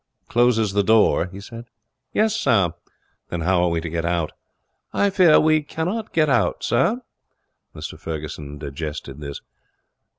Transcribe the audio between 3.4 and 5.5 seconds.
how are we to get out?' 'I fear